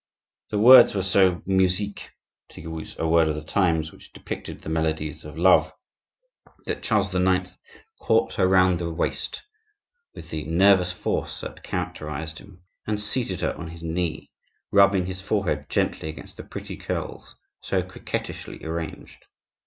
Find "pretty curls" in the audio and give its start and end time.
16.43-17.35